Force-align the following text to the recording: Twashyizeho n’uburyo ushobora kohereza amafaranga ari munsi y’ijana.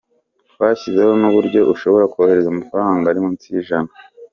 Twashyizeho 0.51 1.11
n’uburyo 1.21 1.61
ushobora 1.73 2.09
kohereza 2.13 2.47
amafaranga 2.51 3.05
ari 3.07 3.19
munsi 3.25 3.45
y’ijana. 3.53 3.91